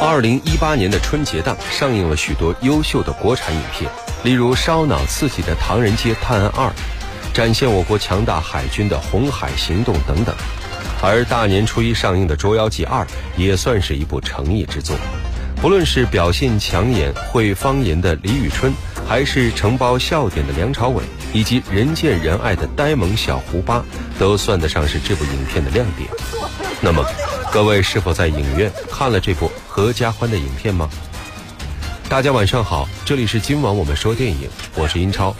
[0.00, 3.90] 二零一八年的春节档上映了许多优秀的国产影片，
[4.22, 6.66] 例如烧脑刺激的《唐人街探案二》，
[7.34, 10.32] 展现我国强大海军的《红海行动》等等。
[11.02, 13.04] 而大年初一上映的《捉妖记二》
[13.36, 14.96] 也算是一部诚意之作。
[15.60, 18.72] 不论是表现抢眼、会方言的李宇春，
[19.08, 21.02] 还是承包笑点的梁朝伟，
[21.32, 23.84] 以及人见人爱的呆萌小胡巴，
[24.16, 26.08] 都算得上是这部影片的亮点。
[26.80, 27.04] 那么，
[27.50, 30.88] 各位是否在影院看了这部合家欢的影片吗？
[32.06, 35.34] 大家晚上好，这里是今晚我们说电影，我是英超。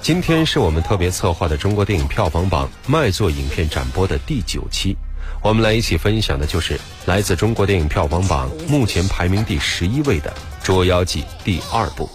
[0.00, 4.96] 今天是我们特别策划的中国电影票房榜卖座影片展播的第九期。
[5.42, 10.30] 我们来一起分享的就是来自中国电影票房榜目前排名第十一位的
[10.64, 12.08] 《捉妖记》第二部。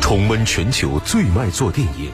[0.00, 2.10] 重温全球最卖座电影，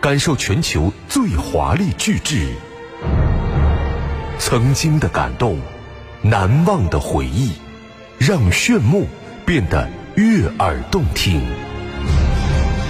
[0.00, 2.52] 感受全球最华丽巨制，
[4.38, 5.58] 曾经的感动，
[6.22, 7.52] 难忘的回忆，
[8.18, 9.06] 让炫目
[9.44, 11.40] 变得悦耳动听。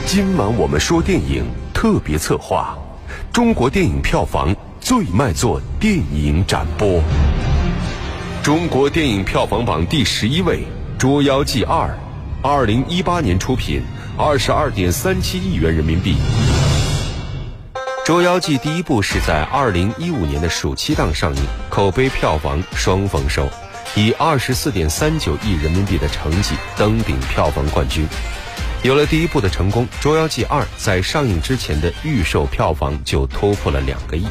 [0.07, 2.77] 今晚我们说电影特别策划，
[3.33, 4.55] 中国电影票房。
[4.79, 7.03] 最卖座电影展播，
[8.41, 10.59] 中国电影票房榜第十一位
[10.97, 11.89] 《捉妖记二》，
[12.41, 13.83] 二零一八年出品，
[14.17, 16.15] 二十二点三七亿元人民币。
[18.07, 23.51] 《捉妖记》第一部是在二零一五年的暑期档上映，口碑票房双丰收，
[23.97, 28.07] 以二十四点三九亿人民币的成绩登顶票房冠军。
[28.85, 34.25] 有了第一部的成功，《捉妖记二》在上映之前的预售票房就突破了两个亿。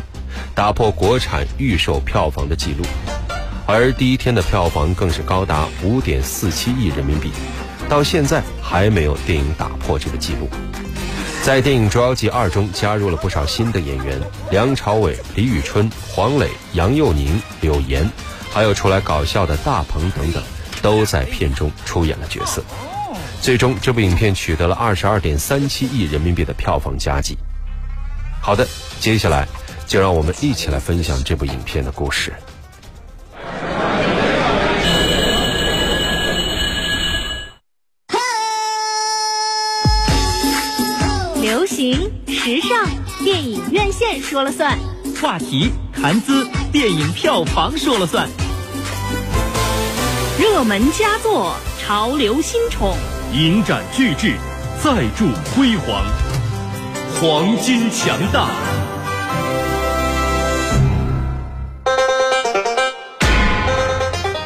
[0.54, 2.86] 打破国产预售票房的记录，
[3.66, 7.30] 而第一天的票房更是高达五点四七亿人民币，
[7.90, 10.50] 到现在还没有电影打破这个记录。
[11.46, 18.10] 在电影《捉妖记二》中加入了不少新的演员，梁朝伟、李宇春、黄磊、杨佑宁、柳岩，
[18.52, 20.42] 还有出来搞笑的大鹏等等，
[20.82, 22.64] 都在片中出演了角色。
[23.44, 27.38] 最终，这部影片取得了二十二点三七亿人民币的票房佳绩。
[28.42, 28.68] 好的，
[29.00, 29.48] 接下来。
[29.86, 32.34] 就让我们一起来分享这部影片的故事。
[44.26, 44.76] 说了算；
[45.22, 48.28] 话题谈资，电影票房说了算；
[50.40, 52.98] 热门佳作，潮流新宠，
[53.34, 54.34] 影展巨制，
[54.84, 56.04] 再铸辉煌，
[57.22, 58.50] 黄金强大。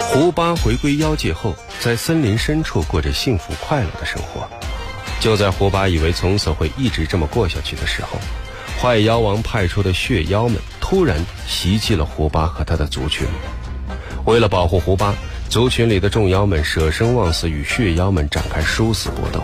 [0.10, 4.46] 胡巴回归妖界后，在森林深处过着幸福快乐的生活。
[5.22, 8.20] 就在胡巴以为从此会一直这么过下去的时候，
[8.82, 13.28] 坏妖王派出的血妖们突然袭击了胡巴和他的族群。
[14.24, 15.14] 为了保护胡巴，
[15.50, 19.44] 族群里的众妖们舍生忘死，与血妖们展开殊死搏斗。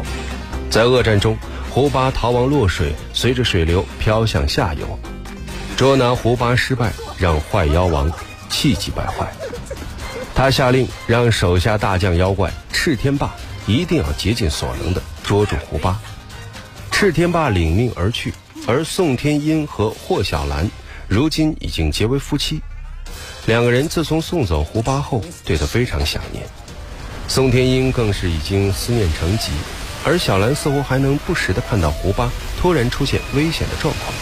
[0.69, 1.37] 在恶战中，
[1.69, 4.97] 胡巴逃亡落水，随着水流飘向下游。
[5.75, 8.09] 捉拿胡巴失败，让坏妖王
[8.49, 9.29] 气急败坏。
[10.33, 13.35] 他下令让手下大将妖怪赤天霸
[13.67, 15.99] 一定要竭尽所能的捉住胡巴。
[16.89, 18.33] 赤天霸领命而去，
[18.67, 20.69] 而宋天英和霍小兰
[21.07, 22.61] 如今已经结为夫妻。
[23.45, 26.43] 两个人自从送走胡巴后，对他非常想念。
[27.27, 29.51] 宋天英更是已经思念成疾，
[30.03, 34.13] 而小兰似乎还能不时的看到胡巴突然出现危险的状况。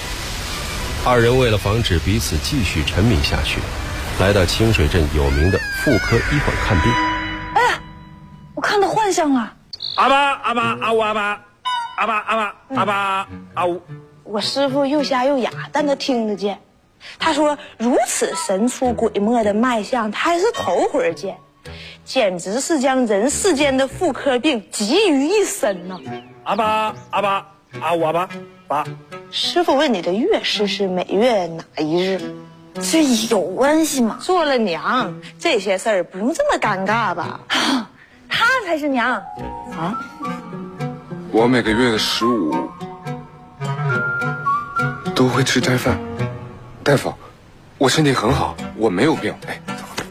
[1.06, 3.60] 二人为了防止彼此继续沉迷下去。
[4.20, 6.92] 来到清水镇有名的妇科医馆看病。
[7.56, 7.81] 哎呀，
[8.54, 9.54] 我看到幻象了。
[9.96, 11.42] 阿巴阿巴阿呜阿巴，
[11.98, 13.81] 阿巴阿巴阿巴阿呜。
[14.23, 16.59] 我师傅又瞎又哑，但他听得见。
[17.19, 21.38] 他说如此神出鬼没的脉象，他还是头回见，
[22.06, 26.00] 简直是将人世间的妇科病集于一身呢。
[26.44, 27.45] 阿巴阿巴
[27.81, 28.29] 阿五阿爸
[28.67, 28.85] 爸。
[29.29, 32.22] 师傅问你的月事是每月哪一日？
[32.81, 34.17] 这有关系吗？
[34.22, 37.39] 做了娘，这些事儿不用这么尴尬吧？
[38.30, 39.12] 他才是娘
[39.77, 40.00] 啊！
[41.31, 42.51] 我每个月的十五
[45.24, 45.98] 都会吃斋饭。
[46.84, 47.14] 大夫，
[47.78, 49.34] 我身体很好，我没有病。
[49.48, 49.62] 哎，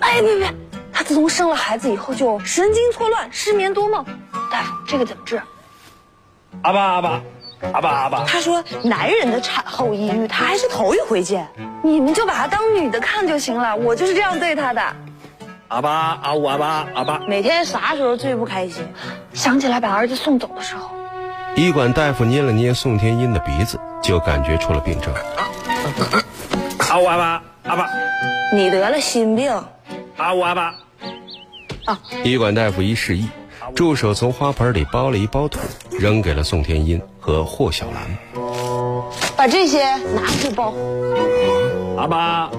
[0.00, 0.50] 哎，别别，
[0.91, 4.03] 他自从生了孩子以后就神经错乱、失眠多梦。
[4.50, 5.43] 大夫，这个怎么治？
[6.62, 7.20] 阿爸阿爸。
[7.75, 11.47] 阿爸阿爸，他说男人的产后抑郁，他还是头一回见。
[11.82, 14.82] 你们就把他当女的看就行了，我就是这样对他的。
[15.69, 15.91] 阿爸
[16.23, 18.82] 阿呜阿爸阿爸，每天啥时候最不开心？
[19.35, 20.88] 想起来把儿子送走的时候。
[21.55, 25.14] 医馆大夫捏了捏宋天音的鼻子，就感觉出了病症。
[26.90, 27.88] 阿呜阿爸阿爸，
[28.52, 29.50] 你得了心病。
[30.16, 30.75] 阿呜阿爸，
[31.87, 31.99] 啊。
[32.25, 33.28] 医馆大夫一示意，
[33.75, 35.60] 助手从花盆里包了一包土，
[35.90, 38.02] 扔给了宋天音和霍小兰。
[39.37, 40.75] 把这些拿去包。
[41.96, 42.50] 阿爸，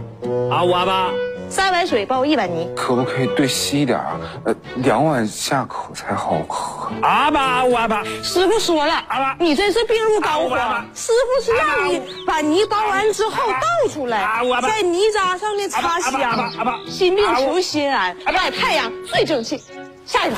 [0.49, 1.11] 阿五阿爸，
[1.53, 2.67] 三碗水包一碗泥。
[2.75, 4.19] 可不可以兑稀一点啊？
[4.43, 6.91] 呃，两碗下口才好喝。
[7.03, 9.03] 阿巴阿巴师傅说了，
[9.37, 10.81] 你这是病入膏肓。
[10.95, 16.51] 师傅是让你把泥包完之后倒出来，在泥渣上面擦香。
[16.89, 19.61] 心病求心安，晒太阳最正气。
[20.07, 20.37] 下一个。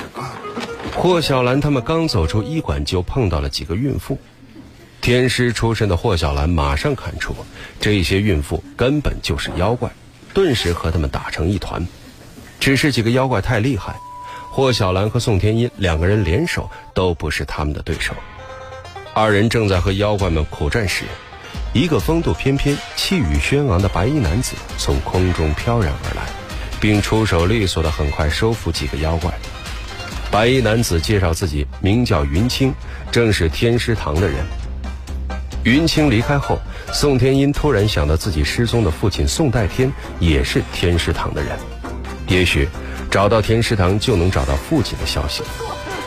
[0.93, 4.17] 霍小兰他们刚走出医馆，就碰到了几个孕妇。
[4.99, 7.33] 天师出身的霍小兰马上看出，
[7.79, 9.89] 这些孕妇根本就是妖怪，
[10.35, 11.87] 顿时和他们打成一团。
[12.59, 13.95] 只是几个妖怪太厉害，
[14.51, 18.13] 霍小兰和宋天音两个人联手都不是他们的对手。
[19.13, 21.05] 二人正在和妖怪们苦战时，
[21.73, 26.23] 一个风度翩翩、气宇轩昂的白衣男子从空中飘然而来，
[26.81, 29.33] 并出手利索的很快收服几个妖怪。
[30.29, 32.73] 白衣男子介绍自己名叫云清，
[33.09, 34.45] 正是天师堂的人。
[35.63, 36.59] 云清离开后，
[36.91, 41.51] 宋天英突然想到自己失踪的父亲宋代天也是天师堂的人，
[42.27, 42.67] 也许
[43.11, 45.43] 找到天师堂就能找到父亲的消息。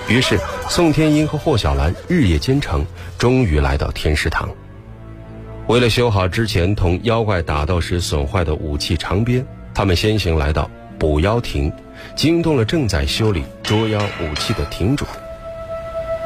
[0.08, 0.38] 于是，
[0.70, 2.84] 宋天英和霍小兰日夜兼程，
[3.18, 4.48] 终于来到天师堂。
[5.66, 11.70] 为了修好之前同妖怪打斗时损坏的武器长鞭，他们先行来到捕妖亭，
[12.16, 15.04] 惊动了正在修理捉妖武器的亭主。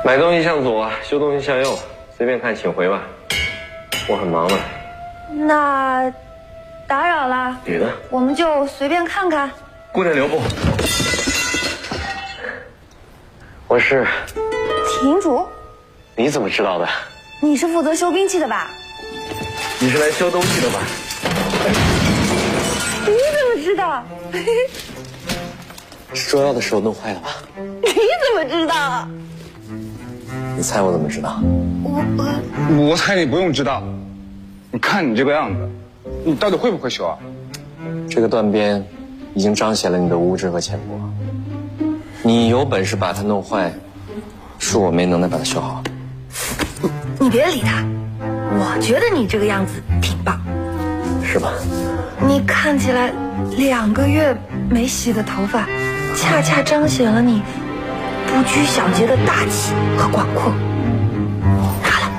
[0.05, 1.77] 买东西向左，修东西向右，
[2.17, 3.03] 随便看，请回吧。
[4.09, 4.59] 我很忙的，
[5.31, 6.13] 那
[6.87, 7.57] 打扰了。
[7.65, 9.51] 你的，我们就随便看看。
[9.93, 10.41] 姑娘留步。
[13.69, 14.07] 我是
[15.01, 15.47] 亭主。
[16.17, 16.89] 你怎么知道的？
[17.41, 18.69] 你是负责修兵器的吧？
[19.79, 20.81] 你是来修东西的吧？
[23.07, 24.05] 你怎么知道？
[26.15, 27.31] 是捉妖的时候弄坏了吧？
[27.57, 29.09] 你怎么知道？
[30.57, 31.41] 你猜我怎么知道？
[31.83, 33.83] 我我我猜你不用知道。
[34.71, 35.69] 你看你这个样子，
[36.25, 37.19] 你到底会不会修啊？
[38.09, 38.85] 这个断边
[39.35, 41.85] 已经彰显了你的无知和浅薄。
[42.23, 43.73] 你有本事把它弄坏，
[44.59, 45.83] 是我没能耐把它修好。
[47.19, 47.85] 你别理他，
[48.21, 50.41] 我觉得你这个样子挺棒，
[51.25, 51.53] 是吧？
[52.27, 53.13] 你看起来
[53.57, 54.37] 两个月
[54.71, 55.67] 没洗的头发，
[56.17, 57.43] 恰恰彰显了你
[58.33, 60.53] 不拘小节的大气和广阔。
[61.83, 62.11] 好了，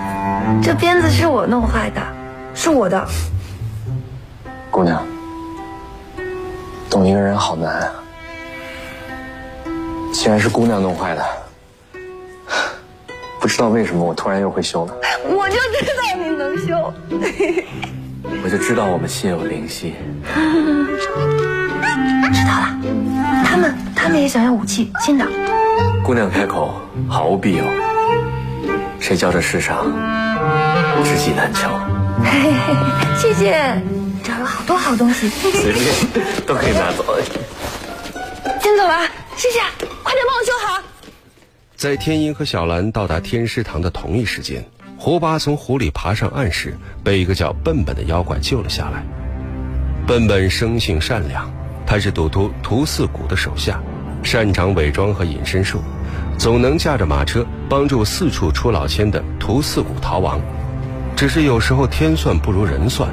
[0.62, 2.02] 这鞭子是我弄坏的，
[2.54, 3.04] 是我的。
[4.70, 5.04] 姑娘，
[6.88, 7.92] 懂一个人好难啊。
[10.12, 11.26] 既然是姑娘弄坏的，
[13.42, 14.94] 不知道为什么我突然又会修了？
[15.26, 16.94] 我就知道你能修。
[18.44, 19.96] 我就知道我们心有灵犀。
[22.34, 22.70] 知道了，
[23.44, 25.26] 他们他们也想要武器，新的。
[26.04, 27.64] 姑娘开口，毫无必有。
[29.00, 29.86] 谁叫这世上
[31.04, 31.70] 知己难求？
[32.24, 33.82] 嘿嘿嘿，谢谢，
[34.24, 35.84] 这儿有好多好东西，随 便
[36.46, 37.04] 都可以拿走。
[38.62, 39.06] 先走了，
[39.36, 39.60] 谢谢，
[40.04, 40.82] 快点帮我修好。
[41.76, 44.66] 在天音和小兰到达天师堂的同一时间，
[44.98, 49.04] 胡巴从湖里爬上岸时，被一个叫笨笨的妖怪救了下来。
[50.08, 51.52] 笨笨生性善良，
[51.86, 53.82] 他是赌徒屠四谷的手下，
[54.24, 55.80] 擅长伪装和隐身术，
[56.38, 60.40] 总能驾着马车帮助四处出老千的屠四谷逃亡。
[61.16, 63.10] 只是有时候天算不如人算，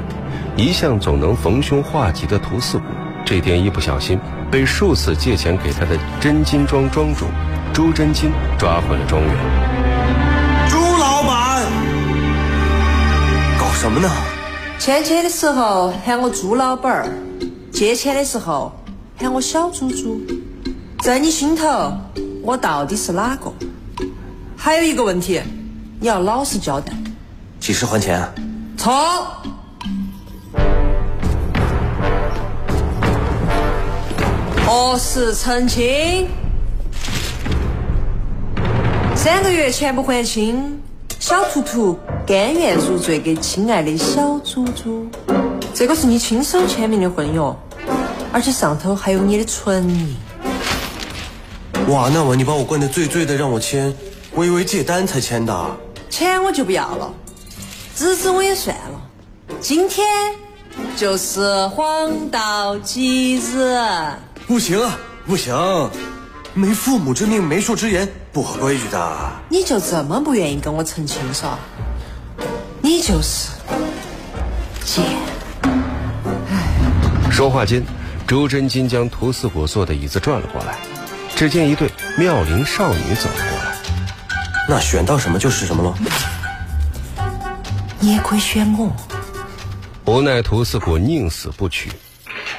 [0.55, 2.85] 一向总能逢凶化吉的屠四谷，
[3.25, 7.25] 这天一不小心被数次借钱给他的真金庄庄主
[7.73, 9.31] 朱真金抓回了庄园。
[10.67, 11.63] 朱老板，
[13.59, 14.09] 搞什么呢？
[14.79, 17.05] 欠钱的时候喊我朱老板儿，
[17.71, 18.75] 借钱的时候
[19.17, 20.19] 喊我小猪猪，
[21.01, 21.97] 在你心头
[22.43, 23.51] 我到底是哪个？
[24.55, 25.41] 还有一个问题，
[25.99, 26.93] 你要老实交代。
[27.59, 28.19] 几时还钱？
[28.19, 28.31] 啊
[28.77, 28.93] 错。
[34.63, 36.27] 何时成亲？
[39.15, 40.79] 三个月前不还清，
[41.19, 45.07] 小图图甘愿入赘给亲爱的小猪猪。
[45.73, 47.55] 这个是你亲手签名的婚约，
[48.31, 50.15] 而且上头还有你的唇印。
[51.91, 53.93] 哇，那晚你把我灌得醉醉的，让我签，
[54.33, 55.77] 我以为借单才签的。
[56.09, 57.13] 钱我就不要了，
[57.99, 59.01] 日子我也算了。
[59.59, 60.07] 今天
[60.95, 63.77] 就是黄道吉日。
[64.47, 65.53] 不行啊，不行，
[66.53, 69.31] 没父母之命，媒妁之言，不合规矩的。
[69.49, 71.47] 你就这么不愿意跟我成亲嗦？
[72.79, 73.49] 你就是
[74.85, 75.03] 贱。
[77.29, 77.83] 说话间，
[78.25, 80.79] 朱真金将屠四虎坐的椅子转了过来，
[81.41, 83.75] 只见一对妙龄少女走了过来。
[84.69, 85.95] 那选到什么就是什么喽。
[87.99, 88.95] 你也可以选我。
[90.05, 91.91] 无奈屠四谷宁死不屈。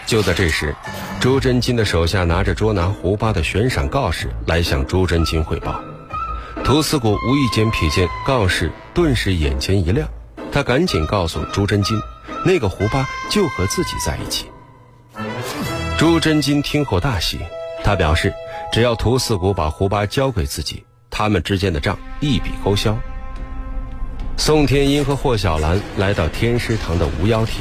[0.05, 0.75] 就在这时，
[1.21, 5.81] 朱真金的手下拿着捉拿胡八的悬赏告示来向朱真金汇报。
[6.65, 10.09] 屠四谷无意间瞥见告示，顿时眼前一亮，
[10.51, 11.97] 他赶紧告诉朱真金，
[12.45, 14.51] 那个胡八就和自己在一起。
[15.97, 17.39] 朱真金听后大喜，
[17.85, 18.35] 他表示，
[18.73, 22.97] 只要屠四谷把胡八交给自己，他们之间的账一笔勾销。
[24.39, 27.57] 宋天英和霍小兰来到天师堂的无妖亭。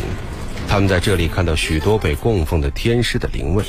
[0.69, 3.65] 他们在这里看到许多被供奉的天师的灵位，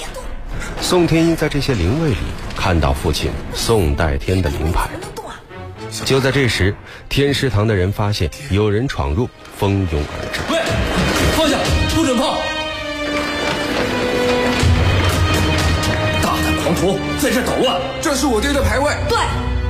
[0.80, 2.16] 宋天英在这些灵位里
[2.54, 4.88] 看到父亲宋代天的灵牌。
[6.04, 6.72] 就在这时，
[7.08, 10.40] 天师堂的人发现有人闯入，蜂拥而至。
[10.52, 10.60] 喂，
[11.36, 11.58] 放下，
[11.96, 12.61] 不准碰！
[16.72, 17.80] 狂徒，在这捣乱！
[18.00, 18.96] 这是我爹的牌位。
[19.08, 19.18] 对，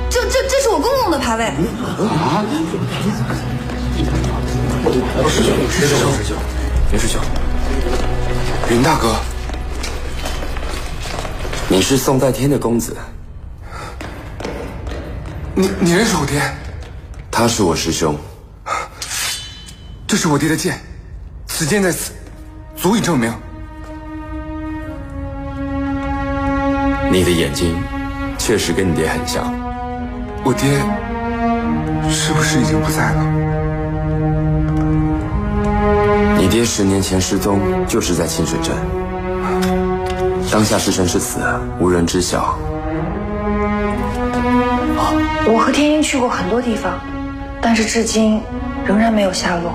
[0.09, 1.45] 这这这是我公公的牌位。
[1.45, 2.45] 啊！
[5.29, 6.37] 师兄，师兄，师兄。
[6.91, 7.21] 林师兄，
[8.69, 9.15] 云大哥，
[11.67, 12.95] 你是宋代天的公子。
[15.55, 16.41] 你你认识我爹？
[17.31, 18.15] 他是我师兄。
[20.07, 20.79] 这是我爹的剑，
[21.47, 22.11] 此剑在此，
[22.75, 23.33] 足以证明。
[27.13, 27.75] 你的眼睛
[28.39, 29.53] 确实跟你爹很像。
[30.43, 30.67] 我爹
[32.09, 33.23] 是不是已经不在了？
[36.39, 38.75] 你爹十年前失踪，就是在清水镇。
[40.51, 41.39] 当下是生是死，
[41.79, 42.57] 无人知晓。
[45.45, 46.99] 我和天鹰去过很多地方，
[47.61, 48.41] 但是至今
[48.87, 49.71] 仍然没有下落。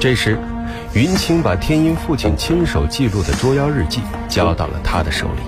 [0.00, 0.38] 这时，
[0.94, 5.42] 云清把天鹰父亲亲手记录的捉妖日记交到了他的手里。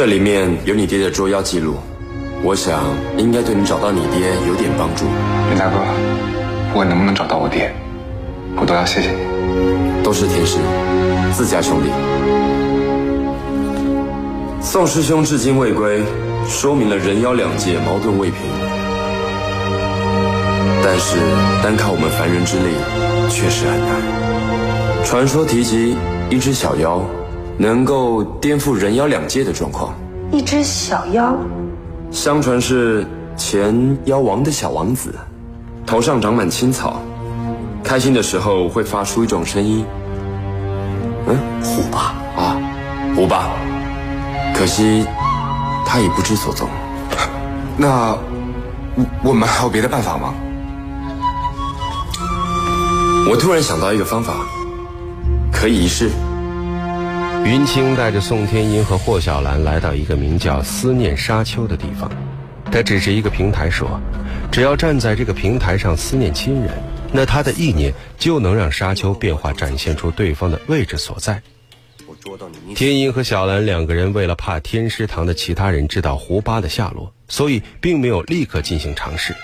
[0.00, 1.74] 这里面有你爹的捉妖记录，
[2.42, 2.80] 我想
[3.18, 5.04] 应该对你找到你爹有点帮助。
[5.50, 5.76] 林大哥，
[6.70, 7.70] 不管能不能找到我爹？
[8.56, 10.02] 我都要谢谢你。
[10.02, 10.56] 都是天师，
[11.34, 11.90] 自家兄弟。
[14.62, 16.00] 宋师兄至今未归，
[16.48, 18.40] 说明了人妖两界矛盾未平。
[20.82, 21.18] 但是
[21.62, 22.72] 单靠我们凡人之力，
[23.28, 25.04] 确实很难。
[25.04, 25.94] 传说提及
[26.30, 27.04] 一只小妖，
[27.60, 29.92] 能够颠覆人妖两界的状况。
[30.32, 31.36] 一只小妖，
[32.10, 35.14] 相传是前妖王的小王子，
[35.84, 37.02] 头上长满青草。
[37.84, 39.84] 开心的时候会发出一种声音，
[41.26, 42.56] 嗯，虎爸啊，
[43.14, 43.50] 虎爸，
[44.54, 45.04] 可惜
[45.84, 46.66] 他已不知所踪。
[47.76, 48.16] 那
[48.94, 50.32] 我我们还有别的办法吗？
[53.28, 54.32] 我突然想到一个方法，
[55.52, 56.10] 可以一试。
[57.44, 62.10] 云清带着宋天音和霍小兰来到一个名叫“思念沙丘”的地方，
[62.70, 64.00] 他指着一个平台说
[64.52, 66.70] ：“只要站在这个平台上思念亲人。”
[67.12, 71.42] 那他的意念就能让沙丘变化，展现出对方的位置所在。
[72.76, 79.34] 天音和小兰两个人为了怕天师堂的其他人知道胡巴的下落，所以并没有立刻进行尝试。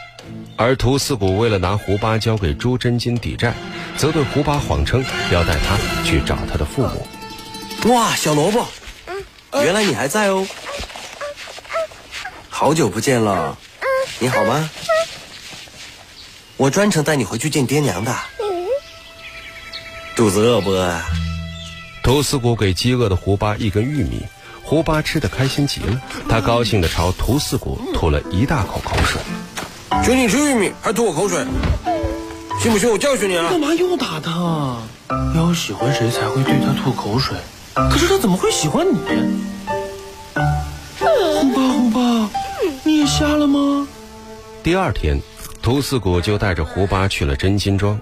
[0.55, 3.53] 而屠四谷为了拿胡巴交给朱真金抵债，
[3.97, 7.07] 则对胡巴谎称要带他去找他的父母。
[7.87, 8.67] 哇，小萝卜，
[9.63, 10.45] 原来你还在哦！
[12.49, 13.57] 好久不见了，
[14.19, 14.69] 你好吗？
[16.57, 18.13] 我专程带你回去见爹娘的。
[20.17, 21.01] 肚子饿不饿？
[22.03, 24.25] 屠四谷给饥饿的胡巴一根玉米，
[24.65, 29.21] 胡巴吃的开心极了，他高兴的朝屠四谷吐了一大口口水。
[30.05, 31.45] 请你吃玉米，还吐我口水，
[32.61, 33.49] 信不信我教训你啊？
[33.49, 34.83] 干嘛又打他？
[35.37, 37.37] 妖喜欢谁才会对他吐口水？
[37.77, 38.99] 可是他怎么会喜欢你？
[40.99, 42.31] 胡巴胡巴，
[42.85, 43.87] 你也瞎了吗？
[44.63, 45.21] 第二天。
[45.63, 47.99] 屠四谷就带着胡巴去了真金庄，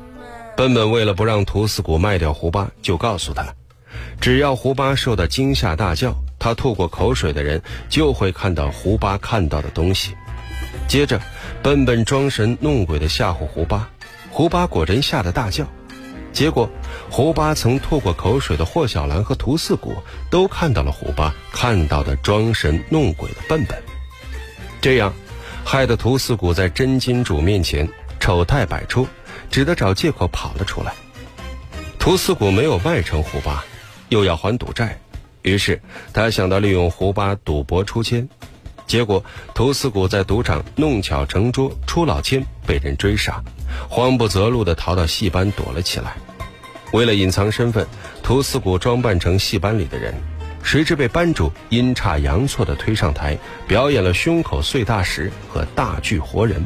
[0.54, 3.54] 笨笨为了不让屠四谷卖掉胡巴，就告诉他，
[4.20, 10.14] 只要胡巴受到惊吓大叫，他吐过口水的人就会看到胡巴看到的东西。
[10.86, 11.18] 接着，
[11.62, 13.88] 笨笨装神弄鬼的吓唬胡巴，
[14.30, 15.66] 胡巴果真吓得大叫。
[16.34, 16.68] 结果，
[17.08, 19.94] 胡巴曾吐过口水的霍小兰和屠四谷
[20.28, 23.82] 都看到了胡巴看到的装神弄鬼的笨笨，
[24.82, 25.10] 这样。
[25.66, 27.88] 害得屠四谷在真金主面前
[28.20, 29.08] 丑态百出，
[29.50, 30.92] 只得找借口跑了出来。
[31.98, 33.64] 屠四谷没有卖成胡巴，
[34.10, 35.00] 又要还赌债，
[35.40, 35.80] 于是
[36.12, 38.28] 他想到利用胡巴赌博出千。
[38.86, 39.24] 结果
[39.54, 43.42] 屠四谷在赌场弄巧成拙出老千，被人追杀，
[43.88, 46.16] 慌不择路地逃到戏班躲了起来。
[46.92, 47.86] 为了隐藏身份，
[48.22, 50.14] 屠四谷装扮成戏班里的人，
[50.62, 56.64] 谁知被班主阴差阳错地推上台，表演了胸口碎大石和大锯活人。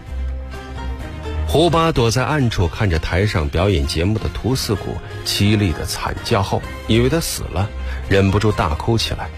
[1.47, 7.67] 胡巴躲在暗处看着台上表演节目的屠四谷凄厉的惨叫后，以为他死了，
[8.07, 9.31] 忍不住大哭起来。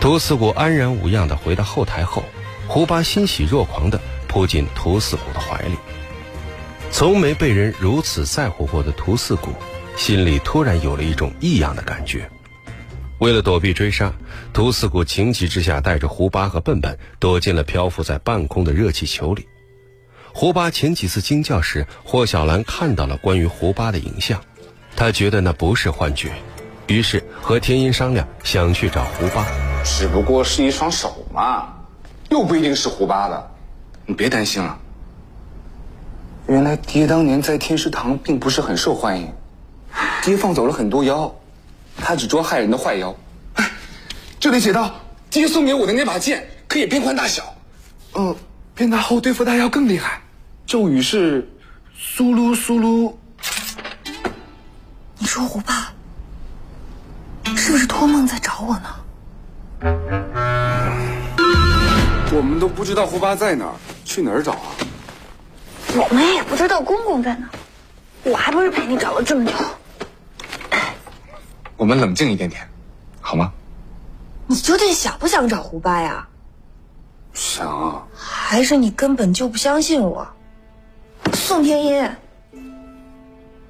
[0.00, 2.22] 屠四谷安然无恙地回到后台后，
[2.68, 5.74] 胡巴欣喜若狂地扑进屠四谷的怀里。
[6.90, 9.50] 从没被人如此在乎过的屠四谷，
[9.96, 12.28] 心里突然有了一种异样的感觉。
[13.18, 14.12] 为了躲避追杀，
[14.52, 19.46] 屠四谷情急之下带着胡巴和笨笨躲进了漂浮在半空的热气球里。
[20.32, 24.40] 胡巴前几次惊叫时，霍小兰看到了关于胡巴的影像，
[24.94, 26.30] 她觉得那不是幻觉，
[26.86, 29.46] 于是和天音商量，想去找胡巴。
[29.84, 31.74] 只不过是一双手嘛，
[32.30, 33.50] 又不一定是胡巴的，
[34.04, 34.78] 你别担心了。
[36.48, 39.32] 原来爹当年在天师堂并不是很受欢迎，
[40.22, 41.34] 爹放走了很多妖，
[41.96, 43.16] 他只捉害人的坏妖。
[44.38, 44.94] 这里写道，
[45.28, 47.52] 爹送给我的那把剑可以变换大小，
[48.12, 48.36] 呃，
[48.76, 50.22] 变大后对付大妖更厉害。
[50.66, 51.50] 咒语是
[51.98, 53.12] “苏噜苏噜”。
[55.18, 55.92] 你说胡巴
[57.56, 58.86] 是不是托梦在找我呢？
[62.32, 63.74] 我们都不知道胡巴在哪儿，
[64.04, 64.70] 去哪儿找啊？
[65.94, 67.48] 我们也不知道公公在哪，
[68.24, 69.52] 我还不是陪你找了这么久。
[71.76, 72.66] 我们冷静一点点，
[73.20, 73.52] 好吗？
[74.46, 76.26] 你究竟想不想找胡巴呀？
[77.34, 78.02] 想啊。
[78.14, 80.26] 还是你根本就不相信我？
[81.34, 82.10] 宋天音，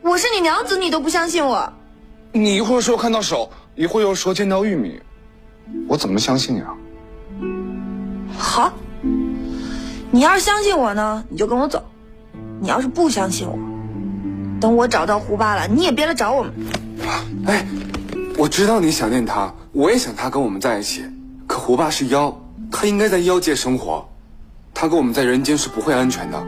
[0.02, 1.72] 我是你娘子，你都不相信我。
[2.32, 5.00] 你一会儿说看到手，一会儿又说见到玉米，
[5.88, 6.74] 我怎么相信你啊？
[8.38, 8.72] 好，
[10.10, 11.80] 你要是相信我呢，你就跟我走；
[12.60, 13.58] 你要是不相信我，
[14.60, 16.52] 等我找到胡巴了，你也别来找我们。
[17.46, 17.66] 哎，
[18.36, 21.04] 我知道你想念他，我也想他跟我们在一起。
[21.46, 22.34] 可胡巴是妖，
[22.72, 24.08] 他应该在妖界生活，
[24.74, 26.42] 他跟我们在人间是不会安全的。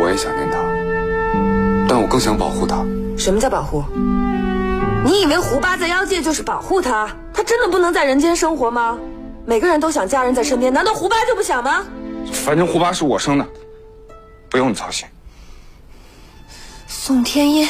[0.00, 0.58] 我也想念他，
[1.88, 2.84] 但我更想保护他。
[3.16, 3.82] 什么叫保护？
[5.04, 7.08] 你以为胡巴在妖界就是保护他？
[7.32, 8.98] 他真的不能在人间生活吗？
[9.46, 11.84] 每个人都想家人在身边，难道胡巴就不想吗？
[12.32, 13.46] 反正胡巴是我生的，
[14.48, 15.06] 不用你操心。
[16.86, 17.68] 宋天音，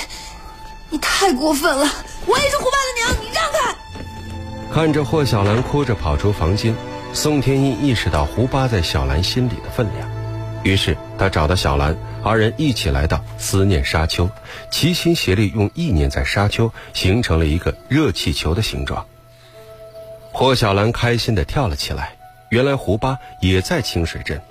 [0.90, 1.86] 你太过分了！
[2.26, 3.76] 我也是胡巴的娘，你让开！
[4.72, 6.74] 看着霍小兰哭着跑出房间，
[7.12, 10.08] 宋天音意识到胡巴在小兰心里的分量，
[10.64, 11.96] 于是他找到小兰。
[12.24, 14.28] 二人一起来到思念沙丘，
[14.72, 19.06] 齐心协力用意念在沙丘形成了一个热气球的形状。
[20.32, 22.16] 霍小兰开心地跳了起来，
[22.50, 24.42] 原来胡巴也在清水镇。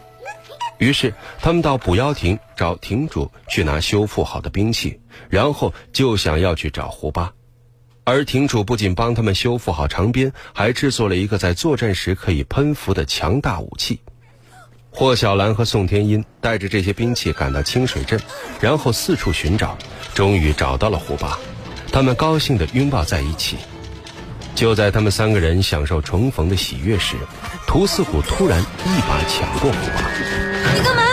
[0.78, 7.34] 于是他们到捕妖亭找亭主去拿修复好的兵器，然后就想要去找胡巴。
[8.04, 14.00] 而亭主不仅帮他们修复好长鞭，还制作了一个在作战时可以喷符的强大武器。
[14.90, 18.20] 霍小兰和宋天音带着这些兵器赶到清水镇，
[18.62, 19.78] 然后四处寻找，
[20.13, 21.38] 终于找到了胡巴。
[21.92, 23.58] 他们高兴地拥抱在一起。
[24.56, 27.16] 就在他们三个人享受重逢的喜悦时，
[27.68, 30.57] 屠四虎突然一把抢过胡巴。
[30.76, 31.04] 你干嘛？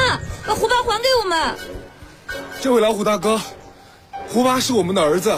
[0.46, 1.54] 把胡巴还给我们！
[2.60, 3.40] 这位老虎大哥，
[4.28, 5.36] 胡巴是我们的儿子。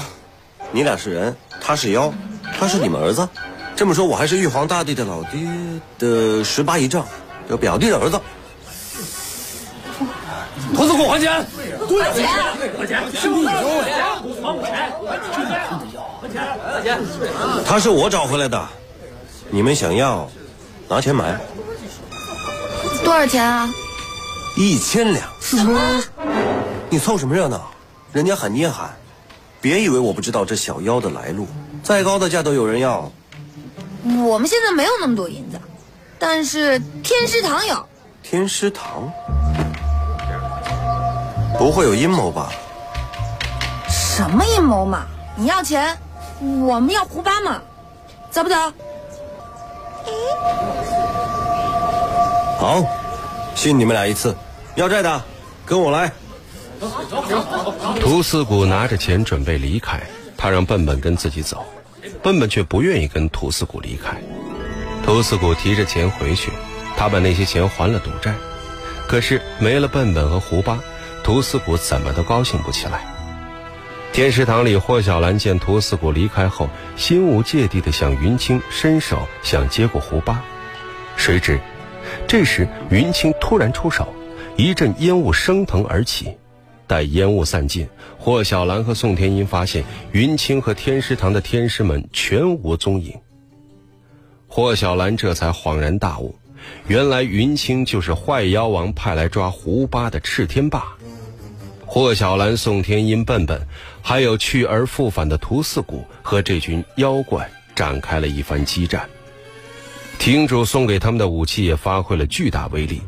[0.72, 2.12] 你俩是人，他是妖，
[2.58, 3.28] 他是你们儿子。
[3.74, 5.40] 这么说，我还是玉皇大帝的老爹
[5.98, 7.06] 的十八姨丈，
[7.48, 8.20] 有表弟的儿子。
[10.74, 11.32] 头子给我还钱！
[11.32, 12.26] 还钱！
[12.76, 13.04] 还钱！
[13.14, 13.52] 是我还
[13.84, 13.94] 钱！
[16.22, 16.42] 还钱！
[16.72, 17.64] 还钱！
[17.64, 18.68] 他是我找回来的，
[19.50, 20.28] 你们想要，
[20.88, 21.38] 拿钱买。
[23.04, 23.70] 多少钱啊？
[24.56, 25.28] 一千两。
[25.40, 26.02] 什么？
[26.88, 27.70] 你凑什么热闹？
[28.12, 28.96] 人家喊你也喊，
[29.60, 31.46] 别以为我不知道这小妖的来路，
[31.82, 33.12] 再高的价都有人要。
[34.26, 35.60] 我们现在没有那么多银子，
[36.18, 37.86] 但是天师堂有。
[38.22, 39.12] 天师堂。
[41.58, 42.50] 不会有阴谋吧？
[43.88, 45.06] 什么阴谋嘛？
[45.36, 45.96] 你要钱，
[46.40, 47.60] 我们要胡巴嘛，
[48.30, 48.54] 走不走？
[52.58, 52.82] 好，
[53.54, 54.34] 信你们俩一次。
[54.76, 55.24] 要债的，
[55.64, 56.12] 跟我来。
[57.98, 60.02] 屠四谷拿着钱准备离开，
[60.36, 61.64] 他让笨笨跟自己走，
[62.22, 64.18] 笨笨却不愿意跟屠四谷离开。
[65.02, 66.52] 屠四谷提着钱回去，
[66.94, 68.34] 他把那些钱还了赌债，
[69.08, 70.78] 可是没了笨笨和胡巴。
[71.24, 73.00] 屠四谷怎么都高兴不起来。
[74.12, 80.44] 天师堂里，霍小兰见屠四谷离开后，心无芥蒂地向云清伸手想接过胡巴，
[81.16, 81.58] 谁知，
[82.28, 84.14] 这时云清突然出手，
[84.56, 86.30] 一阵烟雾升腾而起，
[86.86, 87.86] 待烟雾散尽，
[88.18, 93.14] 霍小兰和宋天英发现云清和天师堂的天师们全无踪影。
[94.48, 96.34] 霍小兰这才恍然大悟，
[96.88, 100.96] 原来云清就是坏妖王派来抓胡八的赤天霸。
[101.84, 103.60] 霍小兰、宋天英、笨笨，
[104.00, 109.06] 还有去而复返的屠四谷和这群妖怪展开了一番激战。
[110.18, 113.02] 厅主送给他们的武器也发挥了巨大威力。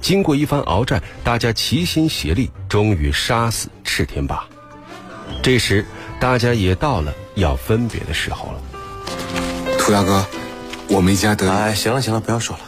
[0.00, 4.44] 经过一番鏖战，大家齐心协力，终于杀死赤天霸。
[5.42, 5.84] 这时，
[6.20, 8.60] 大家也到了要分别的时候了。
[9.78, 10.26] 涂大哥，
[10.88, 11.50] 我们一家得。
[11.50, 12.62] 哎，行了行了，不要说了。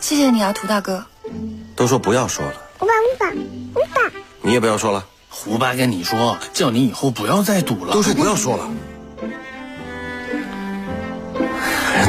[0.00, 1.04] 谢谢你啊，涂大哥。
[1.76, 2.54] 都说不要说了。
[2.80, 3.30] 五把五把
[3.80, 4.00] 五把。
[4.42, 5.06] 你也不要说了。
[5.28, 7.92] 胡八跟你说，叫你以后不要再赌了。
[7.92, 8.68] 都说不要说了。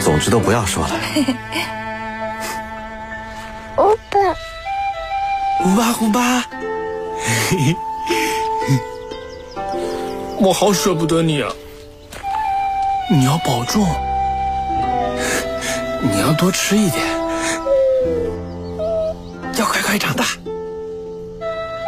[0.01, 0.99] 总之都不要说了。
[3.77, 3.97] 五
[5.63, 5.69] 把。
[5.69, 6.43] 胡八胡八。
[10.39, 11.51] 我好舍不得你啊！
[13.11, 13.85] 你要保重，
[16.01, 17.05] 你要多吃一点，
[19.59, 20.25] 要快快长大。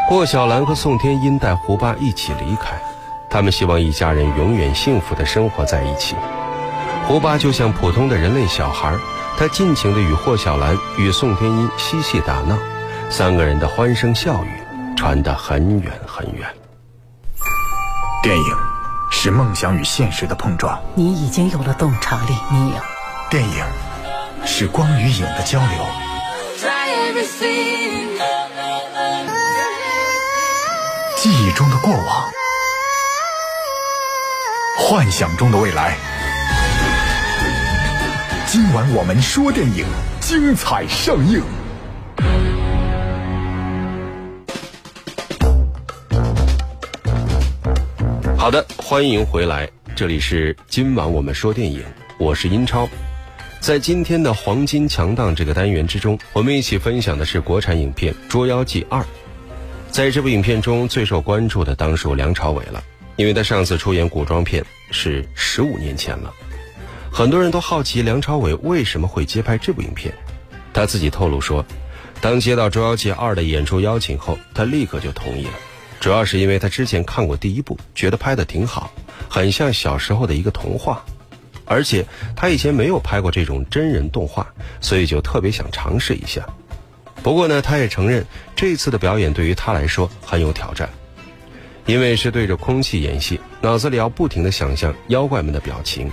[0.07, 2.79] 霍小兰和宋天音带胡巴一起离开，
[3.29, 6.15] 他们希望一家人永远幸福的生活在一起。
[7.07, 8.93] 胡巴就像普通的人类小孩，
[9.35, 12.55] 他尽情的与霍小兰与宋天音嬉戏打闹，
[13.09, 14.49] 三个人的欢声笑语
[14.97, 16.47] 传得很远很远。
[18.21, 18.57] 电影
[19.11, 22.75] 是梦想与现实的碰撞，你已经有了洞察力，你有。
[23.29, 23.65] 电影
[24.45, 25.85] 是光与影的交流。
[31.17, 32.29] 记忆中的过往，
[34.77, 35.95] 幻想中的未来。
[38.47, 39.85] 今晚我们说电影，
[40.19, 41.41] 精彩上映。
[48.43, 51.81] 好的，欢迎回来，这里是今晚我们说电影，
[52.17, 52.89] 我是英超。
[53.61, 58.99] 在今天的黄金强档这个单元之中，我们一起分享的是国产影片《捉妖记二》。
[59.89, 62.83] 在这部影片中最受关注的当属梁朝伟了，
[63.15, 66.33] 因为他上次出演古装片是十五年前了。
[67.09, 70.13] 很多人都好奇梁朝伟为什么会接拍这部影片，
[70.73, 71.65] 他自己透露说，
[72.19, 75.53] 当接到《捉妖记二》的演出邀请后，他立刻就同意了。
[76.03, 78.91] 主要是因为他之前看过第一部，觉得拍的挺好，
[79.29, 81.01] 很像小时候的一个童话，
[81.63, 84.45] 而且他以前没有拍过这种真人动画，
[84.81, 86.45] 所以就特别想尝试一下。
[87.21, 90.89] 不过呢，他也承认这次的表演对于他来说很有挑战，
[91.85, 96.11] 因为是对着空气演戏，脑子里要不停的想象妖怪们的表情，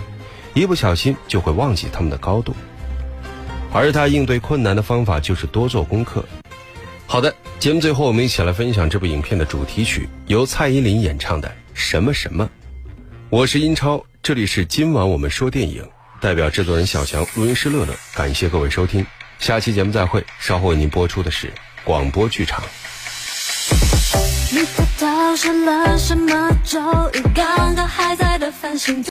[0.55, 2.55] 一不小心就会忘记他们的高度。
[3.73, 6.25] 而他应对困难的方法就是多做功课。
[7.11, 12.45] 好的，节目最后我们一起来分享这部影片的主题曲，由蔡依林演唱的《什么什么》。
[13.31, 15.85] 我是英超，这里是今晚我们说电影，
[16.21, 19.05] 代表制作人小强、录音师乐乐，感谢各位收听，
[19.41, 20.25] 下期节目再会。
[20.39, 22.63] 稍后为您播出的是广播剧场。
[24.53, 24.65] 你
[24.97, 26.79] 到什了什么咒
[27.15, 27.23] 语？
[27.35, 29.03] 刚刚还在的繁星。